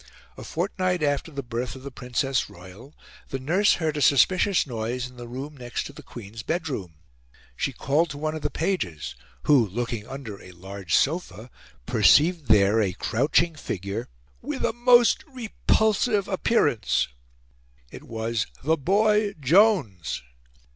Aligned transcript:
A 0.35 0.43
fortnight 0.43 1.03
after 1.03 1.31
the 1.31 1.43
birth 1.43 1.75
of 1.75 1.83
the 1.83 1.91
Princess 1.91 2.49
Royal 2.49 2.95
the 3.29 3.37
nurse 3.37 3.73
heard 3.75 3.95
a 3.97 4.01
suspicious 4.01 4.65
noise 4.65 5.07
in 5.07 5.15
the 5.15 5.27
room 5.27 5.55
next 5.55 5.83
to 5.83 5.93
the 5.93 6.01
Queen's 6.01 6.41
bedroom. 6.41 6.95
She 7.55 7.71
called 7.71 8.09
to 8.09 8.17
one 8.17 8.33
of 8.33 8.41
the 8.41 8.49
pages, 8.49 9.13
who, 9.43 9.67
looking 9.67 10.07
under 10.07 10.41
a 10.41 10.53
large 10.53 10.95
sofa, 10.95 11.51
perceived 11.85 12.47
there 12.47 12.81
a 12.81 12.93
crouching 12.93 13.53
figure 13.53 14.07
"with 14.41 14.65
a 14.65 14.73
most 14.73 15.23
repulsive 15.27 16.27
appearance." 16.27 17.07
It 17.91 18.01
was 18.05 18.47
"the 18.63 18.77
boy 18.77 19.35
Jones." 19.39 20.23